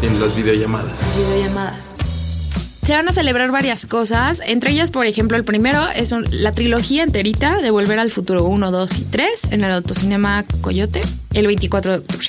Tienen 0.00 0.20
las 0.20 0.34
videollamadas. 0.36 1.00
videollamadas. 1.16 1.91
Se 2.92 2.96
van 2.98 3.08
a 3.08 3.12
celebrar 3.12 3.50
varias 3.50 3.86
cosas, 3.86 4.42
entre 4.44 4.70
ellas, 4.70 4.90
por 4.90 5.06
ejemplo, 5.06 5.38
el 5.38 5.44
primero 5.44 5.80
es 5.96 6.12
un- 6.12 6.26
la 6.30 6.52
trilogía 6.52 7.02
enterita 7.04 7.56
de 7.56 7.70
Volver 7.70 7.98
al 7.98 8.10
Futuro 8.10 8.44
1, 8.44 8.70
2 8.70 8.98
y 8.98 9.04
3 9.04 9.46
en 9.50 9.64
el 9.64 9.72
Autocinema 9.72 10.44
Coyote 10.60 11.00
el 11.32 11.46
24 11.46 11.92
de 11.92 11.98
octubre. 12.00 12.26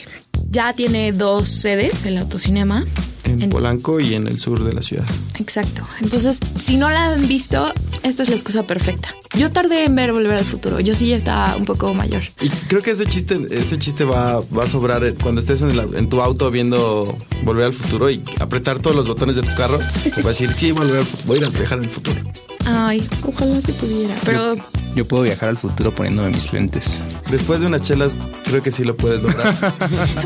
Ya 0.52 0.72
tiene 0.72 1.12
dos 1.12 1.50
sedes 1.50 2.06
el 2.06 2.18
Autocinema. 2.18 2.86
En, 3.26 3.42
En- 3.42 3.50
Polanco 3.50 4.00
y 4.00 4.14
en 4.16 4.28
el 4.28 4.38
sur 4.40 4.64
de 4.64 4.74
la 4.74 4.82
ciudad. 4.82 5.06
Exacto. 5.40 5.84
Entonces, 6.02 6.40
si 6.60 6.78
no 6.78 6.90
la 6.90 7.14
han 7.14 7.28
visto, 7.28 7.74
esta 8.04 8.24
es 8.24 8.30
la 8.30 8.36
excusa 8.36 8.64
perfecta. 8.64 9.10
Yo 9.38 9.52
tardé 9.52 9.86
en 9.86 9.96
ver 9.96 10.12
Volver 10.12 10.38
al 10.38 10.46
Futuro. 10.46 10.80
Yo 10.80 10.94
sí 10.94 11.08
ya 11.08 11.16
estaba 11.16 11.56
un 11.56 11.66
poco 11.66 11.94
mayor. 11.94 12.24
Y 12.42 12.50
creo 12.50 12.82
que 12.82 12.92
ese 12.92 13.06
chiste, 13.06 13.40
ese 13.52 13.78
chiste 13.80 14.04
va, 14.04 14.40
va 14.42 14.64
a 14.66 14.68
sobrar 14.68 15.14
cuando 15.22 15.42
estés 15.42 15.62
en, 15.62 16.10
tu 16.10 16.22
auto 16.22 16.52
viendo 16.52 17.18
Volver 17.44 17.66
al 17.68 17.74
Futuro 17.74 18.10
y 18.10 18.22
apretar 18.40 18.80
todos 18.80 18.96
los 18.96 19.08
botones 19.08 19.36
de 19.36 19.42
tu 19.44 19.54
carro. 19.56 19.80
Y 20.06 20.10
vas 20.22 20.26
a 20.26 20.30
decir, 20.30 20.52
sí, 20.58 20.72
volver 20.72 20.98
al 20.98 21.06
voy 21.26 21.38
a 21.38 21.42
ir 21.42 21.46
a 21.46 21.50
viajar 21.50 21.78
en 21.80 21.86
el 21.86 21.90
futuro. 21.90 22.18
Ay, 22.66 23.06
ojalá 23.26 23.62
se 23.62 23.74
pudiera. 23.74 24.16
Pero 24.26 24.56
Yo 24.56 24.64
puedo 25.08 25.24
viajar 25.24 25.50
al 25.50 25.58
futuro 25.58 25.94
poniéndome 25.94 26.30
mis 26.30 26.54
lentes. 26.54 27.04
Después 27.30 27.62
de 27.62 27.68
unas 27.68 27.82
chelas, 27.82 28.20
creo 28.44 28.62
que 28.62 28.72
sí 28.72 28.84
lo 28.84 28.96
puedes 28.96 29.22
lograr. 29.22 29.54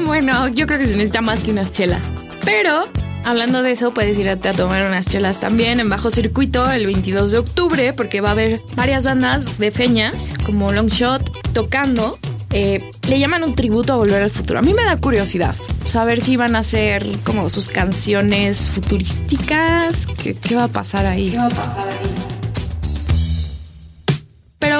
Bueno, 0.05 0.47
yo 0.49 0.67
creo 0.67 0.79
que 0.79 0.87
se 0.87 0.93
necesita 0.95 1.21
más 1.21 1.39
que 1.39 1.51
unas 1.51 1.71
chelas. 1.71 2.11
Pero, 2.45 2.87
hablando 3.23 3.61
de 3.63 3.71
eso, 3.71 3.93
puedes 3.93 4.17
irte 4.19 4.49
a 4.49 4.53
tomar 4.53 4.85
unas 4.85 5.07
chelas 5.07 5.39
también 5.39 5.79
en 5.79 5.89
bajo 5.89 6.11
circuito 6.11 6.69
el 6.69 6.85
22 6.85 7.31
de 7.31 7.37
octubre, 7.39 7.93
porque 7.93 8.21
va 8.21 8.29
a 8.29 8.31
haber 8.33 8.61
varias 8.75 9.05
bandas 9.05 9.57
de 9.57 9.71
feñas, 9.71 10.33
como 10.45 10.71
Longshot, 10.71 11.53
tocando. 11.53 12.19
Eh, 12.51 12.89
le 13.07 13.19
llaman 13.19 13.43
un 13.43 13.55
tributo 13.55 13.93
a 13.93 13.95
Volver 13.97 14.23
al 14.23 14.31
Futuro. 14.31 14.59
A 14.59 14.61
mí 14.61 14.73
me 14.73 14.83
da 14.83 14.97
curiosidad 14.97 15.55
saber 15.85 16.21
si 16.21 16.37
van 16.37 16.55
a 16.55 16.59
hacer 16.59 17.05
como 17.23 17.49
sus 17.49 17.67
canciones 17.69 18.69
futurísticas. 18.69 20.07
¿Qué, 20.21 20.35
qué 20.35 20.55
va 20.55 20.65
a 20.65 20.67
pasar 20.69 21.05
ahí? 21.05 21.31
¿Qué 21.31 21.37
va 21.37 21.47
a 21.47 21.49
pasar 21.49 21.89
ahí? 21.89 22.06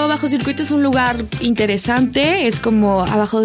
Bajo 0.07 0.27
Circuito 0.27 0.63
es 0.63 0.71
un 0.71 0.83
lugar 0.83 1.25
interesante, 1.41 2.47
es 2.47 2.59
como 2.59 3.01
abajo, 3.01 3.41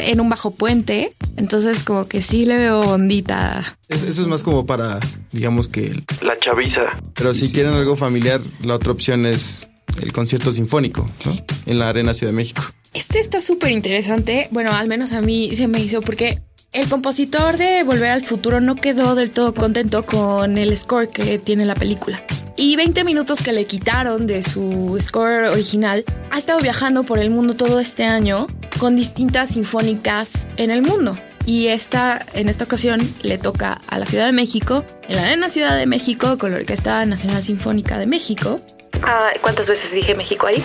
en 0.00 0.20
un 0.20 0.28
bajo 0.28 0.50
puente, 0.52 1.12
entonces 1.36 1.82
como 1.82 2.06
que 2.06 2.20
sí 2.22 2.44
le 2.44 2.56
veo 2.58 2.80
ondita. 2.80 3.76
Es- 3.88 4.02
Eso 4.02 4.22
es 4.22 4.28
más 4.28 4.42
como 4.42 4.66
para, 4.66 4.98
digamos 5.32 5.68
que... 5.68 5.86
el- 5.86 6.04
La 6.22 6.36
chaviza. 6.36 6.82
Pero 7.14 7.32
si 7.34 7.50
quieren 7.52 7.72
algo 7.74 7.96
familiar, 7.96 8.40
la 8.62 8.74
otra 8.74 8.92
opción 8.92 9.26
es 9.26 9.68
el 10.02 10.12
concierto 10.12 10.52
sinfónico, 10.52 11.06
¿no? 11.24 11.36
En 11.66 11.78
la 11.78 11.88
Arena 11.88 12.14
Ciudad 12.14 12.32
de 12.32 12.36
México. 12.36 12.62
Este 12.94 13.18
está 13.18 13.40
súper 13.40 13.70
interesante, 13.70 14.48
bueno, 14.50 14.72
al 14.72 14.86
menos 14.88 15.12
a 15.12 15.20
mí 15.22 15.54
se 15.54 15.66
me 15.68 15.80
hizo 15.80 16.02
porque 16.02 16.38
el 16.72 16.88
compositor 16.88 17.58
de 17.58 17.82
Volver 17.82 18.10
al 18.10 18.24
Futuro 18.24 18.60
no 18.60 18.76
quedó 18.76 19.14
del 19.14 19.30
todo 19.30 19.54
contento 19.54 20.06
con 20.06 20.56
el 20.56 20.76
score 20.76 21.08
que 21.08 21.38
tiene 21.38 21.66
la 21.66 21.74
película. 21.74 22.22
Y 22.56 22.76
20 22.76 23.04
minutos 23.04 23.42
que 23.42 23.52
le 23.52 23.66
quitaron 23.66 24.26
de 24.26 24.42
su 24.42 24.96
score 25.00 25.48
original, 25.48 26.04
ha 26.30 26.38
estado 26.38 26.60
viajando 26.60 27.04
por 27.04 27.18
el 27.18 27.30
mundo 27.30 27.54
todo 27.54 27.78
este 27.78 28.04
año 28.04 28.46
con 28.78 28.96
distintas 28.96 29.50
sinfónicas 29.50 30.48
en 30.56 30.70
el 30.70 30.82
mundo. 30.82 31.16
Y 31.44 31.68
esta, 31.68 32.24
en 32.34 32.48
esta 32.48 32.64
ocasión 32.64 33.00
le 33.22 33.36
toca 33.36 33.80
a 33.88 33.98
la 33.98 34.06
Ciudad 34.06 34.26
de 34.26 34.32
México, 34.32 34.84
en 35.08 35.16
la 35.16 35.22
Arena 35.22 35.48
Ciudad 35.48 35.76
de 35.76 35.86
México, 35.86 36.38
con 36.38 36.52
la 36.52 36.58
Orquesta 36.58 37.04
Nacional 37.04 37.42
Sinfónica 37.42 37.98
de 37.98 38.06
México. 38.06 38.60
Ah, 39.02 39.30
¿Cuántas 39.40 39.66
veces 39.66 39.92
dije 39.92 40.14
México 40.14 40.46
ahí? 40.46 40.62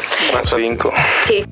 Cinco. 0.55 0.93
Sí. 1.25 1.43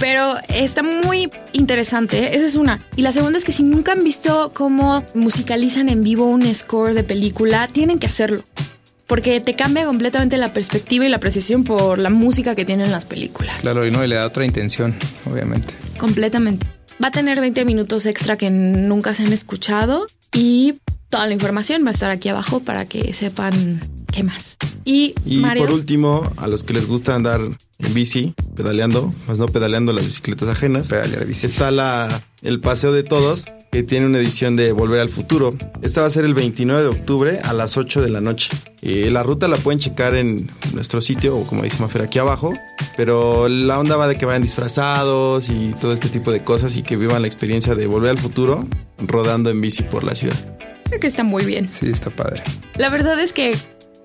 Pero 0.00 0.36
está 0.48 0.82
muy 0.82 1.30
interesante, 1.52 2.36
esa 2.36 2.46
es 2.46 2.54
una. 2.56 2.84
Y 2.94 3.02
la 3.02 3.10
segunda 3.12 3.38
es 3.38 3.44
que 3.44 3.52
si 3.52 3.62
nunca 3.64 3.92
han 3.92 4.04
visto 4.04 4.52
cómo 4.54 5.04
musicalizan 5.14 5.88
en 5.88 6.02
vivo 6.02 6.26
un 6.26 6.54
score 6.54 6.94
de 6.94 7.02
película, 7.04 7.66
tienen 7.68 7.98
que 7.98 8.06
hacerlo. 8.06 8.44
porque 9.06 9.40
te 9.40 9.54
cambia 9.54 9.86
completamente 9.86 10.36
la 10.36 10.52
perspectiva 10.52 11.06
y 11.06 11.08
la 11.08 11.16
apreciación 11.16 11.64
por 11.64 11.98
la 11.98 12.10
música 12.10 12.54
que 12.54 12.66
tienen 12.66 12.90
las 12.92 13.06
películas. 13.06 13.62
Claro, 13.62 13.86
y 13.86 13.90
no, 13.90 14.04
y 14.04 14.06
le 14.06 14.16
da 14.16 14.26
otra 14.26 14.44
intención, 14.44 14.94
obviamente. 15.24 15.72
Completamente. 15.98 16.66
Va 17.02 17.08
a 17.08 17.10
tener 17.10 17.40
20 17.40 17.64
minutos 17.64 18.04
extra 18.04 18.36
que 18.36 18.50
nunca 18.50 19.14
se 19.14 19.22
han 19.22 19.32
escuchado 19.32 20.06
y 20.34 20.74
toda 21.10 21.26
la 21.26 21.32
información 21.32 21.84
va 21.84 21.88
a 21.88 21.92
estar 21.92 22.10
aquí 22.10 22.28
abajo 22.28 22.60
para 22.60 22.86
que 22.86 23.14
sepan 23.14 23.80
qué 24.12 24.22
más. 24.22 24.56
Y, 24.84 25.14
Y 25.24 25.38
Mario, 25.38 25.64
por 25.64 25.74
último, 25.74 26.30
a 26.36 26.46
los 26.48 26.64
que 26.64 26.72
les 26.72 26.86
gusta 26.86 27.14
andar 27.14 27.40
en 27.40 27.94
bici, 27.94 28.34
pedaleando, 28.56 29.12
más 29.26 29.38
no 29.38 29.46
pedaleando 29.46 29.92
las 29.92 30.04
bicicletas 30.04 30.48
ajenas, 30.48 30.88
Pedalear 30.88 31.26
bici. 31.26 31.46
está 31.46 31.70
la, 31.70 32.22
el 32.42 32.60
Paseo 32.60 32.92
de 32.92 33.02
Todos, 33.02 33.44
que 33.70 33.82
tiene 33.82 34.06
una 34.06 34.18
edición 34.18 34.56
de 34.56 34.72
Volver 34.72 35.00
al 35.00 35.08
Futuro. 35.08 35.54
Esta 35.82 36.00
va 36.00 36.06
a 36.06 36.10
ser 36.10 36.24
el 36.24 36.34
29 36.34 36.82
de 36.82 36.88
octubre 36.88 37.38
a 37.44 37.52
las 37.52 37.76
8 37.76 38.02
de 38.02 38.08
la 38.08 38.20
noche. 38.20 38.50
Eh, 38.80 39.10
la 39.10 39.22
ruta 39.22 39.46
la 39.46 39.56
pueden 39.58 39.78
checar 39.78 40.14
en 40.14 40.50
nuestro 40.72 41.00
sitio, 41.00 41.36
o 41.36 41.46
como 41.46 41.62
dice 41.62 41.76
Mafer, 41.80 42.02
aquí 42.02 42.18
abajo. 42.18 42.52
Pero 42.96 43.48
la 43.48 43.78
onda 43.78 43.96
va 43.96 44.08
de 44.08 44.16
que 44.16 44.24
vayan 44.26 44.42
disfrazados 44.42 45.50
y 45.50 45.74
todo 45.80 45.92
este 45.92 46.08
tipo 46.08 46.32
de 46.32 46.40
cosas 46.42 46.76
y 46.76 46.82
que 46.82 46.96
vivan 46.96 47.22
la 47.22 47.28
experiencia 47.28 47.74
de 47.74 47.86
Volver 47.86 48.10
al 48.10 48.18
Futuro 48.18 48.66
rodando 49.06 49.50
en 49.50 49.60
bici 49.60 49.82
por 49.82 50.02
la 50.02 50.14
ciudad. 50.14 50.57
Creo 50.88 51.00
que 51.00 51.06
está 51.06 51.24
muy 51.24 51.44
bien. 51.44 51.68
Sí, 51.70 51.88
está 51.88 52.10
padre. 52.10 52.42
La 52.76 52.88
verdad 52.88 53.18
es 53.20 53.32
que 53.32 53.56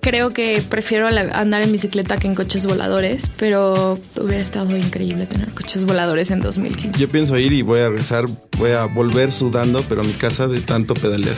creo 0.04 0.30
que 0.30 0.62
prefiero 0.68 1.08
andar 1.08 1.62
en 1.62 1.72
bicicleta 1.72 2.18
que 2.18 2.26
en 2.26 2.34
coches 2.34 2.66
voladores, 2.66 3.30
pero 3.38 3.98
hubiera 4.20 4.42
estado 4.42 4.76
increíble 4.76 5.26
tener 5.26 5.48
coches 5.54 5.84
voladores 5.84 6.30
en 6.30 6.40
2015. 6.42 6.98
Yo 6.98 7.08
pienso 7.08 7.38
ir 7.38 7.54
y 7.54 7.62
voy 7.62 7.80
a 7.80 7.88
regresar, 7.88 8.26
voy 8.58 8.72
a 8.72 8.84
volver 8.84 9.32
sudando, 9.32 9.82
pero 9.88 10.02
a 10.02 10.04
mi 10.04 10.12
casa 10.12 10.46
de 10.46 10.60
tanto 10.60 10.92
pedalear. 10.92 11.36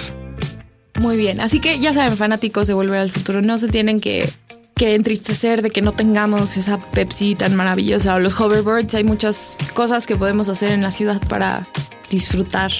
Muy 0.99 1.17
bien, 1.17 1.41
así 1.41 1.61
que 1.61 1.79
ya 1.79 1.95
saben, 1.95 2.17
fanáticos 2.17 2.67
de 2.67 2.75
Volver 2.75 2.99
al 2.99 3.11
Futuro, 3.11 3.43
no 3.43 3.59
se 3.59 3.69
tienen 3.69 4.00
que, 4.00 4.29
que 4.75 4.95
entristecer 4.95 5.62
de 5.62 5.71
que 5.71 5.83
no 5.83 5.93
tengamos 5.93 6.57
esa 6.57 6.81
Pepsi 6.81 7.35
tan 7.35 7.55
maravillosa 7.55 8.15
o 8.15 8.19
los 8.19 8.41
hoverboards. 8.41 8.95
Hay 8.95 9.05
muchas 9.05 9.57
cosas 9.75 10.07
que 10.07 10.17
podemos 10.17 10.49
hacer 10.49 10.73
en 10.73 10.83
la 10.83 10.91
ciudad 10.91 11.21
para 11.29 11.69
disfrutar, 12.11 12.73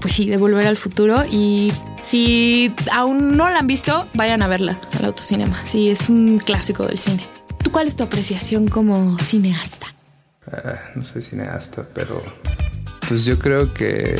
pues 0.00 0.14
sí, 0.14 0.28
de 0.28 0.38
Volver 0.38 0.66
al 0.66 0.78
Futuro. 0.78 1.24
Y 1.30 1.72
si 2.08 2.72
aún 2.90 3.36
no 3.36 3.50
la 3.50 3.58
han 3.58 3.66
visto, 3.66 4.08
vayan 4.14 4.40
a 4.40 4.48
verla 4.48 4.78
al 4.98 5.04
autocinema. 5.04 5.66
Sí, 5.66 5.90
es 5.90 6.08
un 6.08 6.38
clásico 6.38 6.86
del 6.86 6.98
cine. 6.98 7.22
¿Tú 7.62 7.70
cuál 7.70 7.86
es 7.86 7.96
tu 7.96 8.02
apreciación 8.02 8.66
como 8.66 9.18
cineasta? 9.18 9.88
Ah, 10.50 10.78
no 10.94 11.04
soy 11.04 11.22
cineasta, 11.22 11.86
pero 11.94 12.22
pues 13.06 13.26
yo 13.26 13.38
creo 13.38 13.74
que 13.74 14.16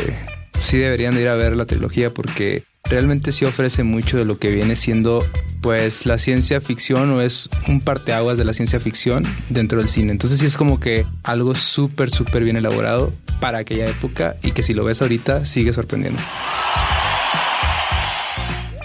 sí 0.61 0.77
deberían 0.77 1.15
de 1.15 1.23
ir 1.23 1.29
a 1.29 1.35
ver 1.35 1.57
la 1.57 1.65
trilogía 1.65 2.13
porque 2.13 2.63
realmente 2.85 3.33
sí 3.33 3.47
ofrece 3.47 3.85
mucho 3.85 4.19
de 4.19 4.27
lo 4.27 4.39
que 4.39 4.51
viene 4.51 4.77
siendo 4.77 5.25
pues 5.63 6.05
la 6.05 6.19
ciencia 6.19 6.61
ficción 6.61 7.11
o 7.13 7.23
es 7.23 7.49
un 7.69 7.81
parteaguas 7.81 8.37
de 8.37 8.45
la 8.45 8.53
ciencia 8.53 8.81
ficción 8.81 9.25
dentro 9.49 9.79
del 9.79 9.89
cine. 9.89 10.13
Entonces 10.13 10.41
sí 10.41 10.45
es 10.45 10.59
como 10.59 10.79
que 10.79 11.07
algo 11.23 11.55
súper, 11.55 12.11
súper 12.11 12.45
bien 12.45 12.57
elaborado 12.57 13.15
para 13.41 13.59
aquella 13.59 13.87
época 13.87 14.37
y 14.43 14.53
que 14.53 14.63
si 14.63 14.75
lo 14.75 14.85
ves 14.85 15.01
ahorita 15.01 15.47
sigue 15.47 15.73
sorprendiendo. 15.73 16.21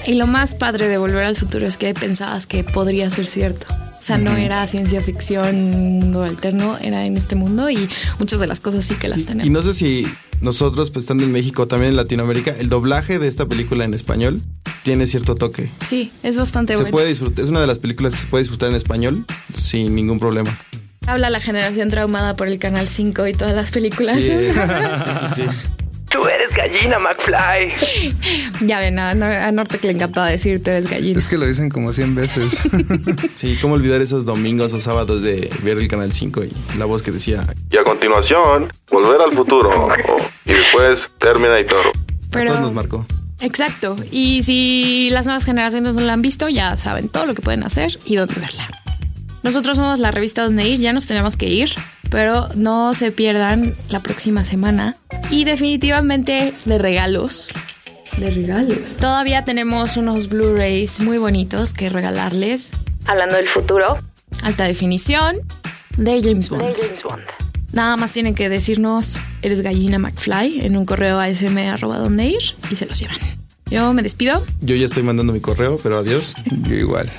Y 0.06 0.14
lo 0.14 0.28
más 0.28 0.54
padre 0.56 0.90
de 0.90 0.98
Volver 0.98 1.24
al 1.24 1.36
Futuro 1.36 1.66
es 1.66 1.78
que 1.78 1.94
pensabas 1.94 2.46
que 2.46 2.64
podría 2.64 3.10
ser 3.10 3.26
cierto. 3.26 3.68
O 3.72 4.06
sea, 4.06 4.18
no 4.18 4.36
era 4.36 4.68
ciencia 4.68 5.02
ficción, 5.02 5.72
mundo 5.72 6.24
alterno, 6.24 6.78
era 6.78 7.06
en 7.06 7.16
este 7.16 7.36
mundo 7.36 7.70
y 7.70 7.88
muchas 8.20 8.42
de 8.42 8.48
las 8.48 8.60
cosas 8.60 8.84
sí 8.84 8.96
que 8.96 9.08
las 9.08 9.26
tenemos. 9.26 9.46
Y 9.48 9.50
no 9.50 9.64
sé 9.64 9.74
si 9.74 10.06
nosotros, 10.42 10.92
pues 10.92 11.04
estando 11.04 11.24
en 11.24 11.32
México, 11.32 11.70
también 11.70 11.92
en 11.92 11.96
Latinoamérica, 11.96 12.54
el 12.60 12.68
doblaje 12.68 13.18
de 13.18 13.30
esta 13.30 13.46
película 13.46 13.86
en 13.86 13.94
español 13.94 14.42
tiene 14.84 15.08
cierto 15.08 15.36
toque. 15.36 15.72
Sí, 15.86 16.12
es 16.22 16.36
bastante 16.36 16.74
Se 16.74 16.80
bueno. 16.82 16.92
puede 16.92 17.08
disfrutar, 17.08 17.46
es 17.46 17.50
una 17.50 17.62
de 17.62 17.68
las 17.68 17.80
películas 17.80 18.14
que 18.14 18.20
se 18.20 18.28
puede 18.28 18.42
disfrutar 18.44 18.70
en 18.70 18.76
español 18.76 19.26
sin 19.54 19.96
ningún 19.96 20.20
problema. 20.20 20.58
Habla 21.08 21.30
la 21.30 21.40
generación 21.40 21.90
traumada 21.90 22.36
por 22.36 22.50
el 22.50 22.60
Canal 22.60 22.90
5 22.90 23.28
y 23.28 23.34
todas 23.34 23.56
las 23.56 23.72
películas. 23.72 24.18
Sí, 24.18 24.32
sí, 25.36 25.42
sí. 25.44 25.48
Tú 26.14 26.26
eres 26.28 26.52
gallina, 26.52 27.00
McFly. 27.00 27.74
ya 28.68 28.80
ven, 28.80 29.00
a, 29.00 29.14
Nor- 29.16 29.34
a 29.36 29.52
Norte 29.52 29.80
le 29.82 29.90
encanta 29.92 30.24
decir 30.26 30.64
tú 30.64 30.70
eres 30.70 30.88
gallina. 30.88 31.18
Es 31.20 31.28
que 31.28 31.38
lo 31.40 31.46
dicen 31.48 31.70
como 31.70 31.92
100 31.92 32.16
veces. 32.16 32.62
Sí, 33.36 33.58
cómo 33.62 33.74
olvidar 33.74 34.00
esos 34.02 34.24
domingos 34.26 34.72
o 34.74 34.80
sábados 34.80 35.22
de 35.24 35.50
ver 35.64 35.78
el 35.80 35.88
Canal 35.88 36.14
5 36.14 36.44
y 36.44 36.78
la 36.78 36.86
voz 36.86 37.02
que 37.02 37.12
decía, 37.12 37.46
Y 37.72 37.78
a 37.78 37.84
continuación, 37.84 38.72
Volver 38.92 39.20
al 39.22 39.34
Futuro. 39.34 39.90
Y 40.46 40.54
después, 40.54 41.10
Terminator. 41.20 41.88
a 41.88 41.92
Pero- 42.32 42.52
todos 42.52 42.62
nos 42.62 42.74
marcó. 42.74 43.06
Exacto. 43.40 43.98
Y 44.12 44.44
si 44.44 45.10
las 45.12 45.26
nuevas 45.26 45.44
generaciones 45.46 45.96
no 45.96 46.02
la 46.02 46.14
han 46.14 46.22
visto, 46.22 46.48
ya 46.48 46.78
saben 46.78 47.10
todo 47.10 47.26
lo 47.26 47.34
que 47.34 47.42
pueden 47.42 47.64
hacer 47.64 48.00
y 48.06 48.16
dónde 48.16 48.36
verla. 48.40 48.70
Nosotros 49.44 49.78
somos 49.78 50.00
la 50.00 50.10
revista 50.10 50.44
Donde 50.44 50.68
Ir, 50.68 50.80
ya 50.80 50.94
nos 50.94 51.06
tenemos 51.06 51.36
que 51.36 51.48
ir, 51.48 51.70
pero 52.10 52.48
no 52.56 52.94
se 52.94 53.12
pierdan 53.12 53.76
la 53.90 54.02
próxima 54.02 54.46
semana. 54.46 54.96
Y 55.30 55.44
definitivamente 55.44 56.54
de 56.64 56.78
regalos. 56.78 57.50
De 58.18 58.30
regalos. 58.30 58.98
Todavía 58.98 59.44
tenemos 59.44 59.98
unos 59.98 60.30
Blu-rays 60.30 61.02
muy 61.02 61.18
bonitos 61.18 61.74
que 61.74 61.90
regalarles. 61.90 62.72
Hablando 63.06 63.36
del 63.36 63.48
futuro. 63.50 64.00
Alta 64.44 64.64
definición 64.64 65.38
de 65.98 66.22
James 66.24 66.50
Bond. 66.50 66.64
De 66.64 66.74
James 66.74 67.04
Bond. 67.04 67.24
Nada 67.74 67.98
más 67.98 68.12
tienen 68.12 68.36
que 68.36 68.50
decirnos, 68.50 69.20
eres 69.42 69.62
gallina 69.62 69.98
McFly, 69.98 70.62
en 70.64 70.78
un 70.78 70.86
correo 70.86 71.20
a 71.20 71.28
sm 71.28 71.58
arroba 71.70 71.98
donde 71.98 72.26
ir 72.26 72.56
y 72.70 72.76
se 72.76 72.86
los 72.86 73.00
llevan. 73.00 73.18
Yo 73.66 73.92
me 73.94 74.04
despido. 74.04 74.44
Yo 74.62 74.76
ya 74.76 74.86
estoy 74.86 75.02
mandando 75.02 75.34
mi 75.34 75.40
correo, 75.40 75.80
pero 75.82 75.98
adiós. 75.98 76.36
Yo 76.62 76.76
igual. 76.76 77.10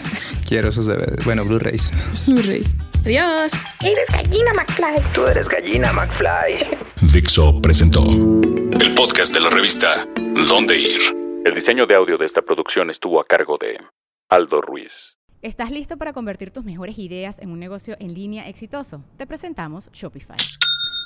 Quiero 0.54 0.68
esos 0.68 0.86
DVDs. 0.86 1.24
Bueno, 1.24 1.44
Blu-rays. 1.44 1.92
Blu-rays. 2.28 2.76
Adiós. 3.04 3.54
Eres 3.80 4.06
gallina, 4.08 4.52
McFly. 4.54 5.12
Tú 5.12 5.26
eres 5.26 5.48
gallina, 5.48 5.92
McFly. 5.92 6.78
Dixo 7.12 7.60
presentó 7.60 8.04
el 8.04 8.94
podcast 8.94 9.34
de 9.34 9.40
la 9.40 9.50
revista 9.50 10.06
Dónde 10.48 10.78
Ir. 10.78 11.00
El 11.44 11.56
diseño 11.56 11.86
de 11.86 11.96
audio 11.96 12.16
de 12.18 12.26
esta 12.26 12.40
producción 12.40 12.88
estuvo 12.88 13.20
a 13.20 13.24
cargo 13.24 13.58
de 13.58 13.80
Aldo 14.28 14.60
Ruiz. 14.60 15.16
¿Estás 15.42 15.72
listo 15.72 15.96
para 15.96 16.12
convertir 16.12 16.52
tus 16.52 16.62
mejores 16.62 16.98
ideas 17.00 17.40
en 17.40 17.50
un 17.50 17.58
negocio 17.58 17.96
en 17.98 18.14
línea 18.14 18.48
exitoso? 18.48 19.02
Te 19.16 19.26
presentamos 19.26 19.90
Shopify. 19.92 20.36